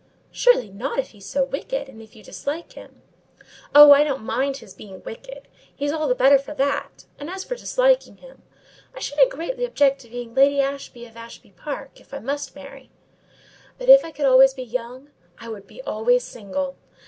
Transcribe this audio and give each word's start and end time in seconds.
"Surely 0.31 0.71
not, 0.71 0.97
if 0.97 1.09
he's 1.11 1.27
so 1.27 1.43
wicked, 1.43 1.87
and 1.87 2.01
if 2.01 2.15
you 2.15 2.23
dislike 2.23 2.73
him?" 2.73 3.03
"Oh, 3.75 3.91
I 3.91 4.03
don't 4.03 4.23
mind 4.23 4.57
his 4.57 4.73
being 4.73 5.03
wicked: 5.03 5.47
he's 5.75 5.91
all 5.91 6.07
the 6.07 6.15
better 6.15 6.39
for 6.39 6.55
that; 6.55 7.05
and 7.19 7.29
as 7.29 7.43
for 7.43 7.53
disliking 7.53 8.17
him—I 8.17 8.99
shouldn't 8.99 9.29
greatly 9.29 9.63
object 9.63 10.01
to 10.01 10.09
being 10.09 10.33
Lady 10.33 10.59
Ashby 10.59 11.05
of 11.05 11.15
Ashby 11.15 11.51
Park, 11.51 12.01
if 12.01 12.15
I 12.15 12.19
must 12.19 12.55
marry. 12.55 12.89
But 13.77 13.89
if 13.89 14.03
I 14.03 14.09
could 14.09 14.23
be 14.23 14.29
always 14.29 14.57
young, 14.57 15.11
I 15.37 15.49
would 15.49 15.67
be 15.67 15.83
always 15.83 16.23
single. 16.23 16.77